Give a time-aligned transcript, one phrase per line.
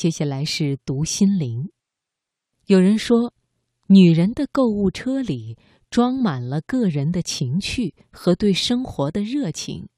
[0.00, 1.68] 接下来是读心灵。
[2.64, 3.34] 有人说，
[3.88, 5.58] 女人的购物车里
[5.90, 9.90] 装满了个人的情趣和对生活的热情。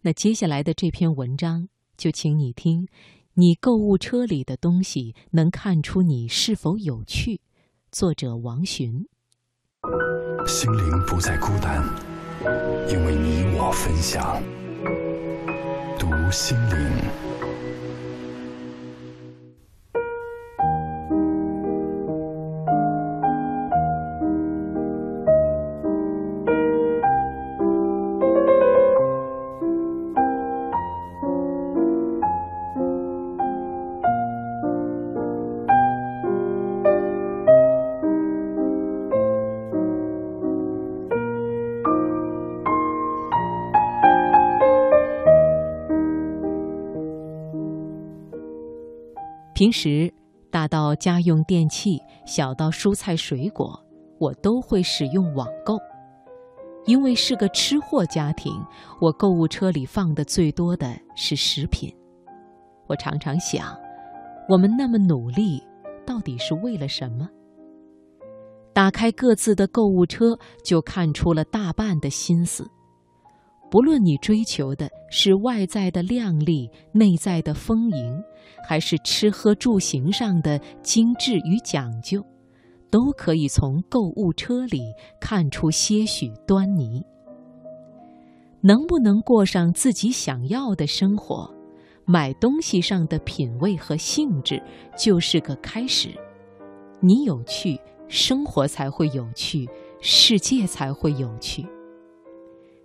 [0.00, 2.88] 那接下来的这篇文章，就请你听：
[3.34, 7.40] 你购物车里的东西能看出你是否有趣。
[7.92, 9.06] 作者王洵。
[10.48, 11.80] 心灵不再孤单，
[12.90, 14.42] 因为你我分享。
[15.96, 17.31] 读心灵。
[49.62, 50.12] 平时，
[50.50, 53.80] 大到家用电器，小到蔬菜水果，
[54.18, 55.78] 我都会使用网购。
[56.84, 58.52] 因为是个吃货家庭，
[59.00, 61.94] 我购物车里放的最多的是食品。
[62.88, 63.72] 我常常想，
[64.48, 65.62] 我们那么努力，
[66.04, 67.28] 到底是为了什么？
[68.72, 72.68] 打开各自的购物车，就看出了大半的心思。
[73.72, 78.22] 不论你追求的是外在的靓丽、内在的丰盈，
[78.68, 82.22] 还是吃喝住行上的精致与讲究，
[82.90, 84.82] 都可以从购物车里
[85.18, 87.02] 看出些许端倪。
[88.60, 91.50] 能不能过上自己想要的生活，
[92.04, 94.62] 买东西上的品味和兴致
[94.98, 96.10] 就是个开始。
[97.00, 99.66] 你有趣，生活才会有趣，
[100.02, 101.66] 世界才会有趣。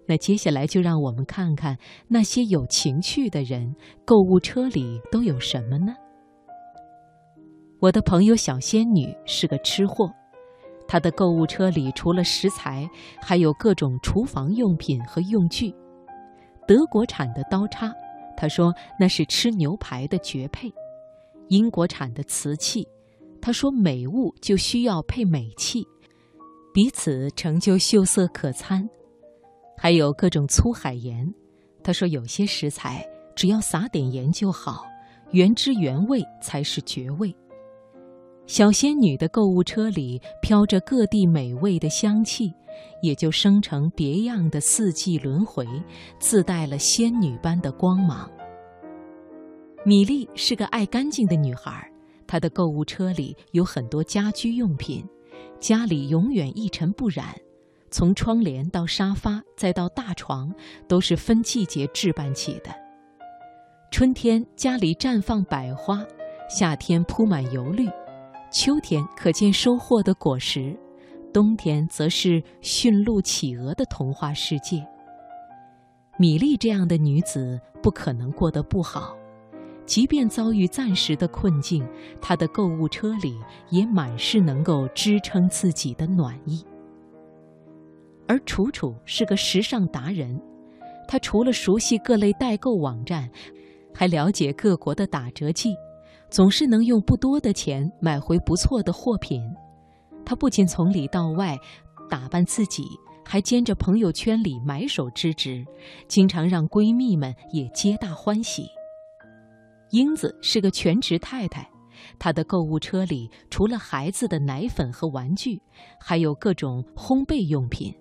[0.07, 1.77] 那接下来就让我们看看
[2.07, 5.93] 那些有情趣的人购物车里都有什么呢？
[7.79, 10.09] 我的朋友小仙女是个吃货，
[10.87, 12.89] 她的购物车里除了食材，
[13.21, 15.75] 还有各种厨房用品和用具。
[16.65, 17.93] 德国产的刀叉，
[18.35, 20.69] 她说那是吃牛排的绝配；
[21.49, 22.87] 英国产的瓷器，
[23.41, 25.85] 她说美物就需要配美器，
[26.73, 28.89] 彼此成就秀色可餐。
[29.77, 31.31] 还有各种粗海盐，
[31.83, 34.85] 他说有些食材只要撒点盐就好，
[35.31, 37.33] 原汁原味才是绝味。
[38.47, 42.51] 小仙女的购物车里飘着各地美味的香气，
[43.01, 45.67] 也就生成别样的四季轮回，
[46.17, 48.29] 自带了仙女般的光芒。
[49.85, 51.91] 米莉是个爱干净的女孩，
[52.25, 55.05] 她的购物车里有很多家居用品，
[55.59, 57.35] 家里永远一尘不染。
[57.89, 60.53] 从窗帘到沙发，再到大床，
[60.87, 62.69] 都是分季节置办起的。
[63.89, 66.05] 春天家里绽放百花，
[66.49, 67.87] 夏天铺满油绿，
[68.51, 70.77] 秋天可见收获的果实，
[71.33, 74.85] 冬天则是驯鹿企鹅的童话世界。
[76.17, 79.15] 米莉这样的女子不可能过得不好，
[79.85, 81.87] 即便遭遇暂时的困境，
[82.21, 83.39] 她的购物车里
[83.69, 86.65] 也满是能够支撑自己的暖意。
[88.27, 90.39] 而楚楚是个时尚达人，
[91.07, 93.29] 她除了熟悉各类代购网站，
[93.93, 95.73] 还了解各国的打折季，
[96.29, 99.41] 总是能用不多的钱买回不错的货品。
[100.25, 101.57] 她不仅从里到外
[102.09, 102.83] 打扮自己，
[103.23, 105.65] 还兼着朋友圈里买手之职，
[106.09, 108.67] 经常让闺蜜们也皆大欢喜。
[109.91, 111.65] 英子是个全职太太，
[112.19, 115.61] 她的购物车里除了孩子的奶粉和玩具，
[115.97, 117.95] 还有各种烘焙用品。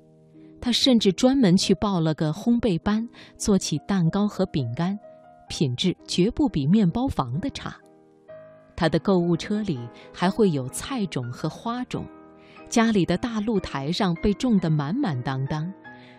[0.60, 4.98] 他甚至专门去报了个烘焙班，做起蛋糕和饼干，
[5.48, 7.76] 品质绝不比面包房的差。
[8.74, 9.78] 他的购物车里
[10.12, 12.04] 还会有菜种和花种，
[12.68, 15.72] 家里的大露台上被种得满满当当，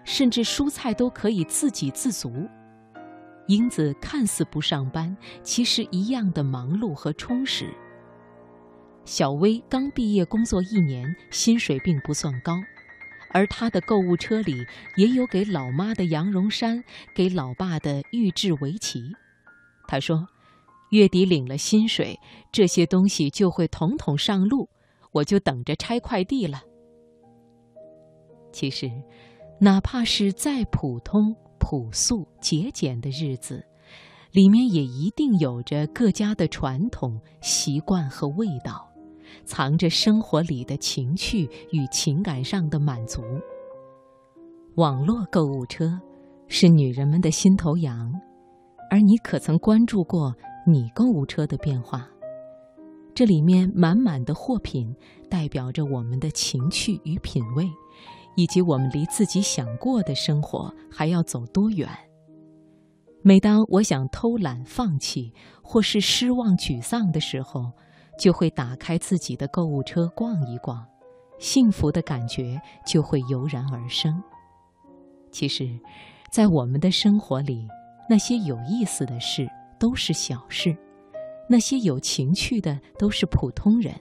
[0.05, 2.47] 甚至蔬菜都可以自给自足。
[3.47, 7.73] 英子看似不上班，其实一样的忙碌和充实。
[9.05, 12.53] 小薇刚毕业工作一年，薪水并不算高。
[13.31, 14.65] 而他的购物车里
[14.95, 16.83] 也有给老妈的羊绒衫，
[17.15, 19.01] 给老爸的玉制围棋。
[19.87, 20.27] 他说
[20.91, 22.19] ：“月底领了薪水，
[22.51, 24.69] 这些东西就会统统上路，
[25.11, 26.61] 我就等着拆快递了。”
[28.51, 28.89] 其实，
[29.59, 33.63] 哪怕是再普通、朴素、节俭的日子，
[34.31, 38.86] 里面也一定有着各家的传统习惯和味道。
[39.45, 43.21] 藏着生活里的情趣与情感上的满足。
[44.75, 45.99] 网络购物车
[46.47, 48.13] 是女人们的心头羊，
[48.89, 50.35] 而你可曾关注过
[50.65, 52.07] 你购物车的变化。
[53.15, 54.95] 这里面满满的货品，
[55.27, 57.67] 代表着我们的情趣与品味，
[58.35, 61.89] 以及我们离自己想过的生活还要走多远。
[63.23, 65.33] 每当我想偷懒、放弃，
[65.63, 67.71] 或是失望、沮丧的时候，
[68.17, 70.85] 就会打开自己的购物车逛一逛，
[71.39, 74.21] 幸福的感觉就会油然而生。
[75.31, 75.79] 其实，
[76.31, 77.67] 在我们的生活里，
[78.09, 79.47] 那些有意思的事
[79.79, 80.75] 都是小事。
[81.49, 83.93] 那些有情趣的都是普通人，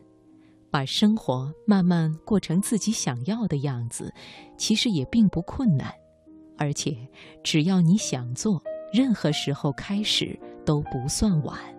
[0.71, 4.13] 把生活慢慢过成自己想要的样子，
[4.57, 5.93] 其实也并不困难，
[6.59, 6.97] 而且
[7.45, 8.61] 只要你想做，
[8.93, 11.76] 任何时候开始都不算晚。